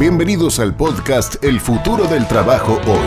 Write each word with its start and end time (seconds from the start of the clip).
Bienvenidos 0.00 0.58
al 0.60 0.74
podcast 0.74 1.44
El 1.44 1.60
futuro 1.60 2.04
del 2.06 2.26
trabajo 2.26 2.80
hoy. 2.86 3.06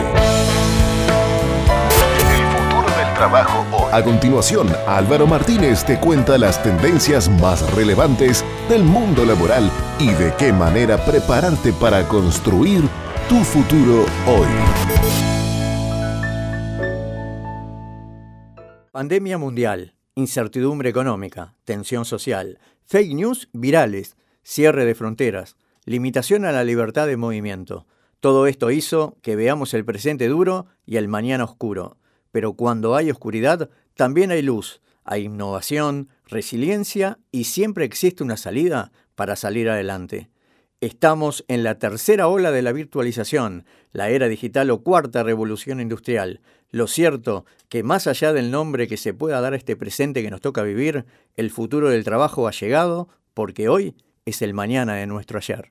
El 2.20 2.46
futuro 2.46 2.96
del 2.96 3.14
trabajo 3.16 3.66
hoy. 3.76 3.90
A 3.92 4.04
continuación, 4.04 4.68
Álvaro 4.86 5.26
Martínez 5.26 5.84
te 5.84 5.98
cuenta 5.98 6.38
las 6.38 6.62
tendencias 6.62 7.28
más 7.28 7.68
relevantes 7.74 8.44
del 8.68 8.84
mundo 8.84 9.24
laboral 9.24 9.72
y 9.98 10.12
de 10.12 10.32
qué 10.38 10.52
manera 10.52 11.04
prepararte 11.04 11.72
para 11.72 12.06
construir 12.06 12.82
tu 13.28 13.42
futuro 13.42 14.06
hoy. 14.28 14.46
Pandemia 18.92 19.36
mundial, 19.36 19.94
incertidumbre 20.14 20.90
económica, 20.90 21.56
tensión 21.64 22.04
social, 22.04 22.60
fake 22.86 23.14
news 23.14 23.48
virales, 23.52 24.16
cierre 24.44 24.84
de 24.84 24.94
fronteras, 24.94 25.56
limitación 25.84 26.44
a 26.44 26.52
la 26.52 26.64
libertad 26.64 27.06
de 27.06 27.16
movimiento. 27.16 27.86
Todo 28.20 28.46
esto 28.46 28.70
hizo 28.70 29.18
que 29.22 29.36
veamos 29.36 29.74
el 29.74 29.84
presente 29.84 30.28
duro 30.28 30.66
y 30.86 30.96
el 30.96 31.08
mañana 31.08 31.44
oscuro. 31.44 31.98
Pero 32.32 32.54
cuando 32.54 32.96
hay 32.96 33.10
oscuridad, 33.10 33.70
también 33.94 34.30
hay 34.30 34.42
luz, 34.42 34.80
hay 35.04 35.24
innovación, 35.24 36.08
resiliencia 36.26 37.18
y 37.30 37.44
siempre 37.44 37.84
existe 37.84 38.24
una 38.24 38.36
salida 38.36 38.92
para 39.14 39.36
salir 39.36 39.68
adelante. 39.68 40.30
Estamos 40.80 41.44
en 41.48 41.62
la 41.62 41.78
tercera 41.78 42.28
ola 42.28 42.50
de 42.50 42.62
la 42.62 42.72
virtualización, 42.72 43.64
la 43.92 44.10
era 44.10 44.28
digital 44.28 44.70
o 44.70 44.82
cuarta 44.82 45.22
revolución 45.22 45.80
industrial. 45.80 46.40
Lo 46.70 46.88
cierto 46.88 47.46
que 47.68 47.82
más 47.82 48.06
allá 48.06 48.32
del 48.32 48.50
nombre 48.50 48.88
que 48.88 48.96
se 48.96 49.14
pueda 49.14 49.40
dar 49.40 49.52
a 49.52 49.56
este 49.56 49.76
presente 49.76 50.22
que 50.22 50.30
nos 50.30 50.40
toca 50.40 50.62
vivir, 50.62 51.04
el 51.36 51.50
futuro 51.50 51.88
del 51.88 52.04
trabajo 52.04 52.48
ha 52.48 52.52
llegado 52.52 53.08
porque 53.32 53.68
hoy 53.68 53.94
es 54.26 54.40
el 54.40 54.54
mañana 54.54 54.94
de 54.94 55.06
nuestro 55.06 55.36
ayer. 55.36 55.70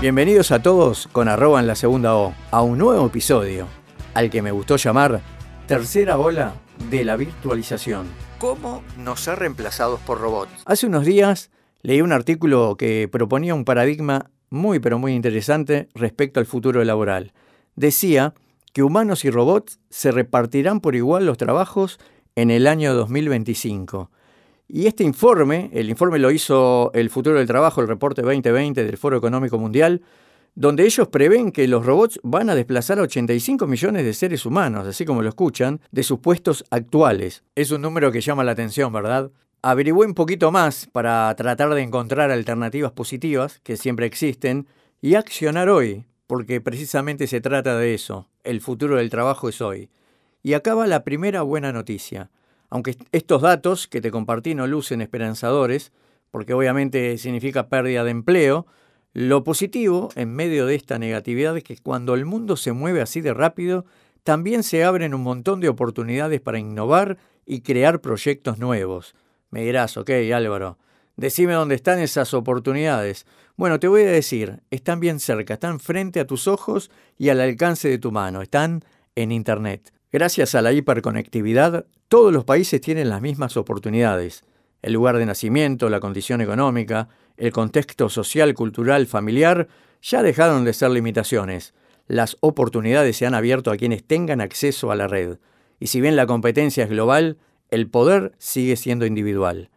Bienvenidos 0.00 0.50
a 0.50 0.60
todos 0.60 1.08
con 1.12 1.28
arroba 1.28 1.60
en 1.60 1.68
la 1.68 1.76
segunda 1.76 2.16
O 2.16 2.34
a 2.50 2.62
un 2.62 2.76
nuevo 2.76 3.06
episodio, 3.06 3.68
al 4.14 4.30
que 4.30 4.42
me 4.42 4.50
gustó 4.50 4.74
llamar 4.74 5.20
Tercera 5.68 6.18
Ola 6.18 6.54
de 6.90 7.04
la 7.04 7.16
Virtualización. 7.16 8.08
¿Cómo 8.38 8.82
nos 8.96 9.28
ha 9.28 9.36
reemplazados 9.36 10.00
por 10.00 10.20
robots? 10.20 10.64
Hace 10.66 10.88
unos 10.88 11.04
días 11.04 11.52
leí 11.82 12.00
un 12.00 12.10
artículo 12.10 12.76
que 12.76 13.08
proponía 13.10 13.54
un 13.54 13.64
paradigma 13.64 14.32
muy 14.50 14.80
pero 14.80 14.98
muy 14.98 15.12
interesante 15.12 15.88
respecto 15.94 16.40
al 16.40 16.46
futuro 16.46 16.82
laboral. 16.82 17.32
Decía 17.76 18.34
que 18.72 18.82
humanos 18.82 19.24
y 19.24 19.30
robots 19.30 19.78
se 19.88 20.10
repartirán 20.10 20.80
por 20.80 20.96
igual 20.96 21.26
los 21.26 21.38
trabajos 21.38 22.00
en 22.34 22.50
el 22.50 22.66
año 22.66 22.92
2025. 22.92 24.10
Y 24.70 24.86
este 24.86 25.02
informe, 25.02 25.70
el 25.72 25.88
informe 25.88 26.18
lo 26.18 26.30
hizo 26.30 26.90
el 26.92 27.08
futuro 27.08 27.38
del 27.38 27.46
trabajo, 27.46 27.80
el 27.80 27.88
reporte 27.88 28.20
2020 28.20 28.84
del 28.84 28.98
Foro 28.98 29.16
Económico 29.16 29.58
Mundial, 29.58 30.02
donde 30.54 30.84
ellos 30.84 31.08
prevén 31.08 31.52
que 31.52 31.66
los 31.66 31.86
robots 31.86 32.20
van 32.22 32.50
a 32.50 32.54
desplazar 32.54 32.98
a 32.98 33.02
85 33.02 33.66
millones 33.66 34.04
de 34.04 34.12
seres 34.12 34.44
humanos, 34.44 34.86
así 34.86 35.06
como 35.06 35.22
lo 35.22 35.30
escuchan, 35.30 35.80
de 35.90 36.02
sus 36.02 36.18
puestos 36.18 36.66
actuales. 36.68 37.44
Es 37.54 37.70
un 37.70 37.80
número 37.80 38.12
que 38.12 38.20
llama 38.20 38.44
la 38.44 38.52
atención, 38.52 38.92
¿verdad? 38.92 39.30
Averigüé 39.62 40.06
un 40.06 40.12
poquito 40.12 40.52
más 40.52 40.86
para 40.92 41.34
tratar 41.34 41.72
de 41.72 41.80
encontrar 41.80 42.30
alternativas 42.30 42.92
positivas, 42.92 43.60
que 43.62 43.78
siempre 43.78 44.04
existen, 44.04 44.66
y 45.00 45.14
accionar 45.14 45.70
hoy, 45.70 46.04
porque 46.26 46.60
precisamente 46.60 47.26
se 47.26 47.40
trata 47.40 47.78
de 47.78 47.94
eso. 47.94 48.28
El 48.44 48.60
futuro 48.60 48.96
del 48.96 49.08
trabajo 49.08 49.48
es 49.48 49.62
hoy. 49.62 49.88
Y 50.42 50.52
acá 50.52 50.74
va 50.74 50.86
la 50.86 51.04
primera 51.04 51.40
buena 51.40 51.72
noticia. 51.72 52.30
Aunque 52.70 52.96
estos 53.12 53.42
datos 53.42 53.88
que 53.88 54.00
te 54.00 54.10
compartí 54.10 54.54
no 54.54 54.66
lucen 54.66 55.00
esperanzadores, 55.00 55.92
porque 56.30 56.54
obviamente 56.54 57.16
significa 57.18 57.68
pérdida 57.68 58.04
de 58.04 58.10
empleo, 58.10 58.66
lo 59.14 59.42
positivo 59.42 60.10
en 60.14 60.34
medio 60.34 60.66
de 60.66 60.74
esta 60.74 60.98
negatividad 60.98 61.56
es 61.56 61.64
que 61.64 61.78
cuando 61.78 62.14
el 62.14 62.26
mundo 62.26 62.56
se 62.56 62.72
mueve 62.72 63.00
así 63.00 63.20
de 63.20 63.32
rápido, 63.32 63.86
también 64.22 64.62
se 64.62 64.84
abren 64.84 65.14
un 65.14 65.22
montón 65.22 65.60
de 65.60 65.70
oportunidades 65.70 66.40
para 66.40 66.58
innovar 66.58 67.16
y 67.46 67.62
crear 67.62 68.00
proyectos 68.00 68.58
nuevos. 68.58 69.14
Me 69.50 69.62
dirás, 69.62 69.96
ok 69.96 70.10
Álvaro, 70.34 70.76
decime 71.16 71.54
dónde 71.54 71.74
están 71.74 71.98
esas 71.98 72.34
oportunidades. 72.34 73.26
Bueno, 73.56 73.80
te 73.80 73.88
voy 73.88 74.02
a 74.02 74.10
decir, 74.10 74.60
están 74.70 75.00
bien 75.00 75.18
cerca, 75.18 75.54
están 75.54 75.80
frente 75.80 76.20
a 76.20 76.26
tus 76.26 76.46
ojos 76.46 76.90
y 77.16 77.30
al 77.30 77.40
alcance 77.40 77.88
de 77.88 77.98
tu 77.98 78.12
mano, 78.12 78.42
están 78.42 78.84
en 79.16 79.32
Internet. 79.32 79.92
Gracias 80.10 80.54
a 80.54 80.62
la 80.62 80.72
hiperconectividad, 80.72 81.84
todos 82.08 82.32
los 82.32 82.44
países 82.44 82.80
tienen 82.80 83.10
las 83.10 83.20
mismas 83.20 83.58
oportunidades. 83.58 84.42
El 84.80 84.94
lugar 84.94 85.18
de 85.18 85.26
nacimiento, 85.26 85.90
la 85.90 86.00
condición 86.00 86.40
económica, 86.40 87.10
el 87.36 87.52
contexto 87.52 88.08
social, 88.08 88.54
cultural, 88.54 89.06
familiar, 89.06 89.68
ya 90.00 90.22
dejaron 90.22 90.64
de 90.64 90.72
ser 90.72 90.92
limitaciones. 90.92 91.74
Las 92.06 92.38
oportunidades 92.40 93.18
se 93.18 93.26
han 93.26 93.34
abierto 93.34 93.70
a 93.70 93.76
quienes 93.76 94.02
tengan 94.02 94.40
acceso 94.40 94.90
a 94.90 94.96
la 94.96 95.08
red. 95.08 95.38
Y 95.78 95.88
si 95.88 96.00
bien 96.00 96.16
la 96.16 96.26
competencia 96.26 96.84
es 96.84 96.90
global, 96.90 97.36
el 97.70 97.90
poder 97.90 98.32
sigue 98.38 98.76
siendo 98.76 99.04
individual. 99.04 99.68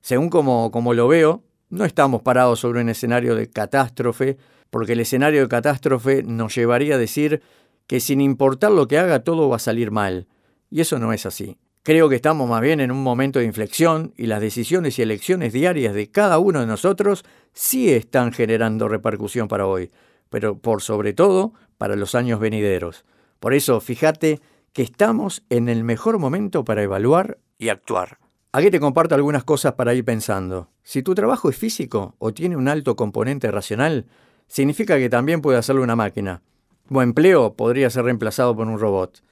Según 0.00 0.30
como, 0.30 0.72
como 0.72 0.94
lo 0.94 1.06
veo, 1.06 1.44
no 1.70 1.84
estamos 1.84 2.22
parados 2.22 2.58
sobre 2.58 2.80
un 2.80 2.88
escenario 2.88 3.36
de 3.36 3.48
catástrofe, 3.48 4.36
porque 4.70 4.94
el 4.94 5.00
escenario 5.00 5.42
de 5.42 5.48
catástrofe 5.48 6.24
nos 6.24 6.56
llevaría 6.56 6.96
a 6.96 6.98
decir 6.98 7.40
que 7.86 8.00
sin 8.00 8.20
importar 8.20 8.72
lo 8.72 8.88
que 8.88 8.98
haga 8.98 9.24
todo 9.24 9.48
va 9.48 9.56
a 9.56 9.60
salir 9.60 9.90
mal. 9.90 10.26
Y 10.70 10.80
eso 10.80 10.98
no 10.98 11.12
es 11.12 11.26
así. 11.26 11.58
Creo 11.82 12.08
que 12.08 12.16
estamos 12.16 12.50
más 12.50 12.60
bien 12.60 12.80
en 12.80 12.90
un 12.90 13.02
momento 13.02 13.38
de 13.38 13.44
inflexión 13.44 14.12
y 14.16 14.26
las 14.26 14.40
decisiones 14.40 14.98
y 14.98 15.02
elecciones 15.02 15.52
diarias 15.52 15.94
de 15.94 16.10
cada 16.10 16.38
uno 16.38 16.60
de 16.60 16.66
nosotros 16.66 17.24
sí 17.52 17.90
están 17.90 18.32
generando 18.32 18.88
repercusión 18.88 19.46
para 19.46 19.66
hoy, 19.66 19.92
pero 20.28 20.58
por 20.58 20.82
sobre 20.82 21.12
todo 21.12 21.54
para 21.78 21.94
los 21.94 22.16
años 22.16 22.40
venideros. 22.40 23.04
Por 23.38 23.54
eso, 23.54 23.80
fíjate 23.80 24.40
que 24.72 24.82
estamos 24.82 25.44
en 25.48 25.68
el 25.68 25.84
mejor 25.84 26.18
momento 26.18 26.64
para 26.64 26.82
evaluar 26.82 27.38
y 27.56 27.68
actuar. 27.68 28.18
Aquí 28.50 28.70
te 28.70 28.80
comparto 28.80 29.14
algunas 29.14 29.44
cosas 29.44 29.74
para 29.74 29.94
ir 29.94 30.04
pensando. 30.04 30.70
Si 30.82 31.02
tu 31.02 31.14
trabajo 31.14 31.50
es 31.50 31.56
físico 31.56 32.16
o 32.18 32.34
tiene 32.34 32.56
un 32.56 32.66
alto 32.66 32.96
componente 32.96 33.50
racional, 33.50 34.06
significa 34.48 34.98
que 34.98 35.08
también 35.08 35.40
puede 35.40 35.58
hacerlo 35.58 35.82
una 35.82 35.94
máquina. 35.94 36.42
Tu 36.88 37.00
empleo 37.00 37.54
podría 37.54 37.90
ser 37.90 38.04
reemplazado 38.04 38.54
por 38.56 38.66
un 38.66 38.78
robot. 38.78 39.22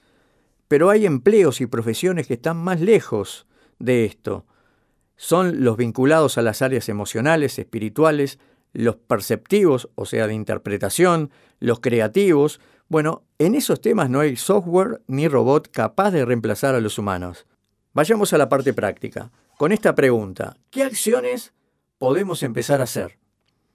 Pero 0.68 0.90
hay 0.90 1.06
empleos 1.06 1.60
y 1.60 1.66
profesiones 1.66 2.26
que 2.26 2.34
están 2.34 2.56
más 2.56 2.80
lejos 2.80 3.46
de 3.78 4.04
esto. 4.04 4.46
Son 5.16 5.62
los 5.62 5.76
vinculados 5.76 6.38
a 6.38 6.42
las 6.42 6.62
áreas 6.62 6.88
emocionales, 6.88 7.58
espirituales, 7.58 8.38
los 8.72 8.96
perceptivos, 8.96 9.88
o 9.94 10.04
sea, 10.04 10.26
de 10.26 10.34
interpretación, 10.34 11.30
los 11.60 11.80
creativos. 11.80 12.60
Bueno, 12.88 13.22
en 13.38 13.54
esos 13.54 13.80
temas 13.80 14.10
no 14.10 14.20
hay 14.20 14.36
software 14.36 15.02
ni 15.06 15.28
robot 15.28 15.70
capaz 15.70 16.10
de 16.10 16.24
reemplazar 16.24 16.74
a 16.74 16.80
los 16.80 16.98
humanos. 16.98 17.46
Vayamos 17.92 18.32
a 18.32 18.38
la 18.38 18.48
parte 18.48 18.72
práctica. 18.72 19.30
Con 19.56 19.70
esta 19.70 19.94
pregunta, 19.94 20.56
¿qué 20.70 20.82
acciones 20.82 21.52
podemos 21.98 22.42
empezar 22.42 22.80
a 22.80 22.84
hacer? 22.84 23.18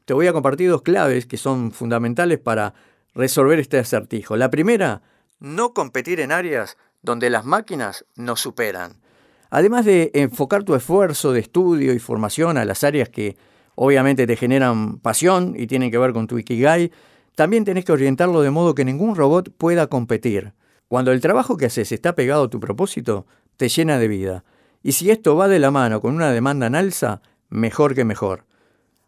Te 0.04 0.14
voy 0.14 0.28
a 0.28 0.34
compartir 0.34 0.70
dos 0.70 0.82
claves 0.82 1.26
que 1.26 1.38
son 1.38 1.72
fundamentales 1.72 2.40
para 2.40 2.74
resolver 3.14 3.60
este 3.60 3.80
acertijo. 3.80 4.38
La 4.38 4.50
primera, 4.50 5.02
no 5.40 5.74
competir 5.74 6.20
en 6.20 6.32
áreas 6.32 6.78
donde 7.02 7.30
las 7.30 7.46
máquinas 7.46 8.06
nos 8.16 8.42
superan. 8.42 9.02
Además 9.50 9.86
de 9.86 10.12
enfocar 10.14 10.64
tu 10.64 10.76
esfuerzo 10.76 11.32
de 11.32 11.40
estudio 11.40 11.94
y 11.94 12.00
formación 12.00 12.58
a 12.58 12.66
las 12.66 12.84
áreas 12.84 13.10
que 13.10 13.38
obviamente 13.76 14.28
te 14.28 14.36
generan 14.36 15.00
pasión 15.00 15.56
y 15.58 15.66
tienen 15.66 15.90
que 15.90 15.98
ver 15.98 16.14
con 16.14 16.28
tu 16.28 16.38
Ikigai, 16.38 16.92
también 17.36 17.64
tenés 17.64 17.86
que 17.86 17.94
orientarlo 17.94 18.42
de 18.42 18.52
modo 18.52 18.76
que 18.76 18.86
ningún 18.86 19.16
robot 19.16 19.56
pueda 19.58 19.88
competir. 19.88 20.54
Cuando 20.88 21.12
el 21.12 21.22
trabajo 21.22 21.56
que 21.56 21.68
haces 21.68 21.92
está 21.92 22.14
pegado 22.14 22.44
a 22.44 22.50
tu 22.50 22.60
propósito, 22.60 23.26
te 23.56 23.70
llena 23.70 23.98
de 23.98 24.08
vida. 24.08 24.44
Y 24.84 24.92
si 24.92 25.10
esto 25.10 25.36
va 25.36 25.48
de 25.48 25.60
la 25.60 25.72
mano 25.72 26.02
con 26.02 26.16
una 26.16 26.32
demanda 26.32 26.68
en 26.68 26.76
alza, 26.76 27.22
mejor 27.50 27.96
que 27.96 28.06
mejor. 28.06 28.46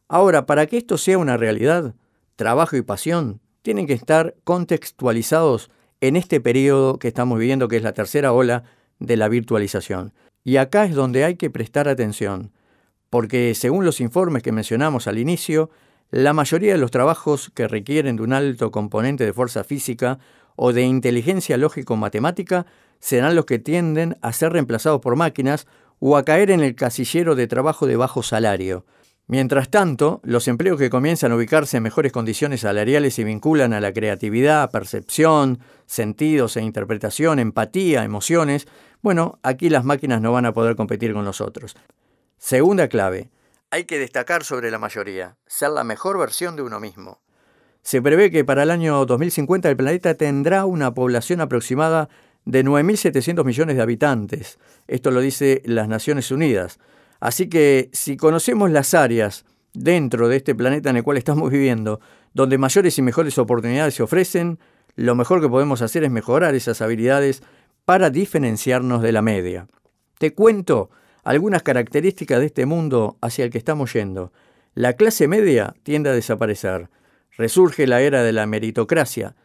Ahora, 0.08 0.46
para 0.46 0.66
que 0.68 0.78
esto 0.78 0.98
sea 0.98 1.18
una 1.18 1.38
realidad, 1.38 1.96
trabajo 2.36 2.76
y 2.78 2.82
pasión 2.82 3.42
tienen 3.62 3.88
que 3.88 3.94
estar 3.94 4.36
contextualizados 4.44 5.70
en 6.02 6.16
este 6.16 6.42
periodo 6.42 6.98
que 6.98 7.08
estamos 7.08 7.40
viviendo, 7.40 7.68
que 7.68 7.78
es 7.78 7.84
la 7.84 7.94
tercera 7.94 8.34
ola 8.34 8.64
de 9.00 9.18
la 9.18 9.30
virtualización. 9.30 10.14
Y 10.44 10.58
acá 10.58 10.86
es 10.86 10.96
donde 10.96 11.24
hay 11.24 11.36
que 11.36 11.50
prestar 11.50 11.88
atención, 11.88 12.52
porque 13.10 13.54
según 13.54 13.86
los 13.86 14.00
informes 14.02 14.42
que 14.42 14.52
mencionamos 14.52 15.08
al 15.08 15.20
inicio, 15.20 15.70
la 16.10 16.34
mayoría 16.34 16.74
de 16.74 16.80
los 16.80 16.92
trabajos 16.92 17.52
que 17.54 17.68
requieren 17.68 18.18
de 18.18 18.24
un 18.24 18.34
alto 18.34 18.72
componente 18.72 19.26
de 19.26 19.34
fuerza 19.34 19.64
física 19.64 20.20
o 20.56 20.74
de 20.74 20.82
inteligencia 20.82 21.58
lógico-matemática 21.58 22.66
serán 23.00 23.36
los 23.36 23.46
que 23.46 23.60
tienden 23.60 24.18
a 24.22 24.34
ser 24.34 24.54
reemplazados 24.54 25.02
por 25.02 25.16
máquinas 25.16 25.68
o 26.00 26.18
a 26.18 26.26
caer 26.26 26.52
en 26.52 26.62
el 26.62 26.76
casillero 26.76 27.36
de 27.36 27.48
trabajo 27.48 27.86
de 27.86 27.96
bajo 27.96 28.24
salario, 28.24 28.86
Mientras 29.32 29.70
tanto, 29.70 30.20
los 30.26 30.50
empleos 30.50 30.78
que 30.78 30.90
comienzan 30.90 31.32
a 31.32 31.38
ubicarse 31.38 31.78
en 31.78 31.84
mejores 31.84 32.12
condiciones 32.12 32.60
salariales 32.60 33.14
se 33.14 33.24
vinculan 33.24 33.72
a 33.72 33.80
la 33.80 33.94
creatividad, 33.94 34.70
percepción, 34.72 35.60
sentidos 35.86 36.58
e 36.58 36.62
interpretación, 36.62 37.40
empatía, 37.40 38.04
emociones, 38.04 38.68
bueno, 39.02 39.40
aquí 39.42 39.70
las 39.70 39.86
máquinas 39.86 40.20
no 40.20 40.34
van 40.34 40.48
a 40.48 40.54
poder 40.54 40.76
competir 40.76 41.14
con 41.14 41.24
nosotros. 41.24 41.78
Segunda 42.38 42.90
clave, 42.90 43.30
Hay 43.70 43.86
que 43.86 44.00
destacar 44.00 44.44
sobre 44.44 44.70
la 44.70 44.80
mayoría, 44.80 45.38
ser 45.48 45.70
la 45.70 45.86
mejor 45.86 46.20
versión 46.20 46.58
de 46.58 46.64
uno 46.64 46.82
mismo. 46.82 47.22
Se 47.84 48.02
prevé 48.02 48.32
que 48.32 48.44
para 48.44 48.64
el 48.64 48.70
año 48.70 49.06
2050 49.06 49.70
el 49.70 49.78
planeta 49.78 50.16
tendrá 50.16 50.66
una 50.66 50.94
población 50.94 51.40
aproximada 51.40 52.10
de 52.44 52.66
9.700 52.66 53.46
millones 53.46 53.78
de 53.78 53.82
habitantes. 53.82 54.60
Esto 54.90 55.10
lo 55.10 55.22
dice 55.22 55.62
las 55.64 55.88
Naciones 55.88 56.32
Unidas. 56.32 56.80
Así 57.22 57.48
que 57.48 57.90
si 57.94 58.18
conocemos 58.18 58.72
las 58.72 58.96
áreas 58.96 59.46
dentro 59.74 60.28
de 60.28 60.38
este 60.38 60.56
planeta 60.56 60.90
en 60.90 60.98
el 60.98 61.04
cual 61.04 61.18
estamos 61.18 61.52
viviendo, 61.52 62.02
donde 62.34 62.58
mayores 62.58 62.98
y 62.98 63.04
mejores 63.04 63.38
oportunidades 63.38 63.94
se 63.94 64.04
ofrecen, 64.04 64.60
lo 64.96 65.14
mejor 65.16 65.40
que 65.40 65.48
podemos 65.48 65.84
hacer 65.84 66.04
es 66.04 66.12
mejorar 66.12 66.56
esas 66.56 66.82
habilidades 66.82 67.44
para 67.86 68.10
diferenciarnos 68.10 69.04
de 69.04 69.12
la 69.12 69.22
media. 69.22 69.68
Te 70.18 70.34
cuento 70.34 70.90
algunas 71.24 71.62
características 71.62 72.40
de 72.40 72.48
este 72.48 72.66
mundo 72.66 73.18
hacia 73.22 73.46
el 73.46 73.52
que 73.52 73.60
estamos 73.60 73.94
yendo. 73.94 74.34
La 74.74 74.94
clase 74.94 75.28
media 75.28 75.76
tiende 75.84 76.10
a 76.10 76.14
desaparecer. 76.14 76.90
Resurge 77.38 77.86
la 77.86 78.02
era 78.02 78.24
de 78.24 78.34
la 78.34 78.48
meritocracia. 78.48 79.36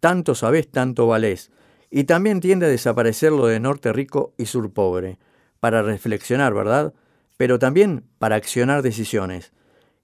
Tanto 0.00 0.34
sabés, 0.34 0.68
tanto 0.70 1.06
valés. 1.06 1.52
Y 1.88 2.04
también 2.04 2.40
tiende 2.40 2.66
a 2.66 2.70
desaparecer 2.70 3.30
lo 3.30 3.46
de 3.46 3.60
norte 3.60 3.92
rico 3.92 4.34
y 4.36 4.46
sur 4.46 4.72
pobre. 4.72 5.18
Para 5.60 5.82
reflexionar, 5.82 6.52
¿verdad? 6.52 6.92
Pero 7.42 7.58
también 7.58 8.08
para 8.20 8.36
accionar 8.36 8.82
decisiones. 8.82 9.52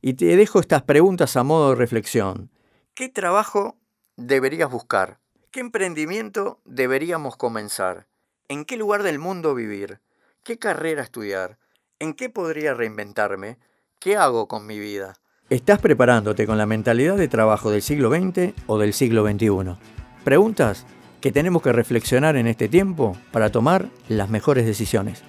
Y 0.03 0.15
te 0.15 0.35
dejo 0.35 0.59
estas 0.59 0.83
preguntas 0.83 1.37
a 1.37 1.45
modo 1.45 1.71
de 1.71 1.77
reflexión. 1.77 2.51
¿Qué 2.95 3.09
trabajo 3.09 3.77
deberías 4.17 4.69
buscar? 4.69 5.21
¿Qué 5.53 5.61
emprendimiento 5.61 6.61
deberíamos 6.65 7.37
comenzar? 7.37 8.09
¿En 8.49 8.65
qué 8.65 8.77
lugar 8.77 9.05
del 9.05 9.21
mundo 9.21 9.55
vivir? 9.55 10.01
¿Qué 10.43 10.59
carrera 10.59 11.05
estudiar? 11.05 11.59
¿En 12.01 12.15
qué 12.15 12.29
podría 12.29 12.75
reinventarme? 12.75 13.61
¿Qué 14.01 14.17
hago 14.17 14.49
con 14.49 14.67
mi 14.67 14.81
vida? 14.81 15.15
¿Estás 15.49 15.79
preparándote 15.79 16.45
con 16.45 16.59
la 16.59 16.67
mentalidad 16.67 17.17
de 17.17 17.29
trabajo 17.29 17.71
del 17.71 17.83
siglo 17.83 18.11
XX 18.11 18.53
o 18.67 18.79
del 18.79 18.93
siglo 18.93 19.25
XXI? 19.25 19.77
Preguntas 20.25 20.87
que 21.21 21.31
tenemos 21.31 21.63
que 21.63 21.71
reflexionar 21.73 22.35
en 22.35 22.49
este 22.49 22.69
tiempo 22.69 23.17
para 23.31 23.53
tomar 23.53 23.91
las 24.09 24.29
mejores 24.29 24.67
decisiones. 24.67 25.23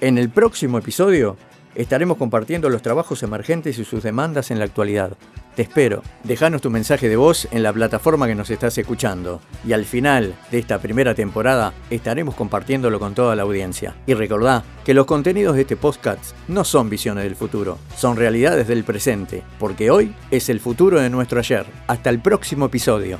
En 0.00 0.18
el 0.18 0.28
próximo 0.30 0.78
episodio 0.78 1.36
Estaremos 1.78 2.16
compartiendo 2.16 2.68
los 2.70 2.82
trabajos 2.82 3.22
emergentes 3.22 3.78
y 3.78 3.84
sus 3.84 4.02
demandas 4.02 4.50
en 4.50 4.58
la 4.58 4.64
actualidad. 4.64 5.12
Te 5.54 5.62
espero. 5.62 6.02
Déjanos 6.24 6.60
tu 6.60 6.70
mensaje 6.70 7.08
de 7.08 7.16
voz 7.16 7.46
en 7.52 7.62
la 7.62 7.72
plataforma 7.72 8.26
que 8.26 8.34
nos 8.34 8.50
estás 8.50 8.76
escuchando. 8.78 9.40
Y 9.64 9.72
al 9.72 9.84
final 9.84 10.34
de 10.50 10.58
esta 10.58 10.80
primera 10.80 11.14
temporada 11.14 11.72
estaremos 11.88 12.34
compartiéndolo 12.34 12.98
con 12.98 13.14
toda 13.14 13.36
la 13.36 13.42
audiencia. 13.42 13.94
Y 14.08 14.14
recordá 14.14 14.64
que 14.84 14.92
los 14.92 15.06
contenidos 15.06 15.54
de 15.54 15.62
este 15.62 15.76
podcast 15.76 16.34
no 16.48 16.64
son 16.64 16.90
visiones 16.90 17.22
del 17.22 17.36
futuro, 17.36 17.78
son 17.96 18.16
realidades 18.16 18.66
del 18.66 18.82
presente, 18.82 19.44
porque 19.60 19.92
hoy 19.92 20.12
es 20.32 20.48
el 20.48 20.58
futuro 20.58 21.00
de 21.00 21.10
nuestro 21.10 21.38
ayer. 21.38 21.64
Hasta 21.86 22.10
el 22.10 22.20
próximo 22.20 22.66
episodio. 22.66 23.18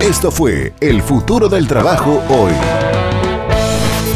Esto 0.00 0.30
fue 0.30 0.72
El 0.80 1.02
futuro 1.02 1.50
del 1.50 1.68
trabajo 1.68 2.22
hoy. 2.30 2.52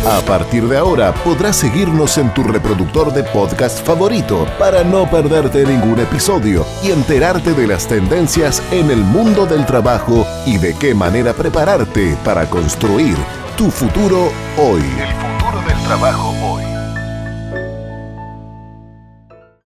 A 0.06 0.20
partir 0.20 0.66
de 0.66 0.78
ahora 0.78 1.12
podrás 1.12 1.56
seguirnos 1.56 2.16
en 2.16 2.32
tu 2.32 2.42
reproductor 2.42 3.12
de 3.12 3.22
podcast 3.22 3.84
favorito 3.84 4.46
para 4.58 4.82
no 4.82 5.08
perderte 5.10 5.64
ningún 5.64 6.00
episodio 6.00 6.64
y 6.82 6.90
enterarte 6.90 7.52
de 7.52 7.66
las 7.66 7.86
tendencias 7.86 8.62
en 8.72 8.90
el 8.90 9.04
mundo 9.04 9.44
del 9.44 9.66
trabajo 9.66 10.26
y 10.46 10.56
de 10.56 10.74
qué 10.74 10.94
manera 10.94 11.34
prepararte 11.34 12.16
para 12.24 12.48
construir 12.48 13.16
tu 13.56 13.70
futuro 13.70 14.30
hoy. 14.56 14.82
El 14.82 15.14
futuro 15.14 15.68
del 15.68 15.82
trabajo 15.84 16.34
hoy. 16.46 16.73